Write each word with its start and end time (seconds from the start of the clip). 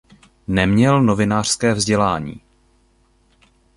Neměl 0.47 1.01
novinářské 1.01 1.73
vzdělání. 1.75 2.41